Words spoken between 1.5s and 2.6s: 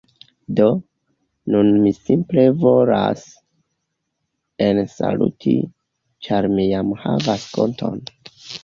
nun mi simple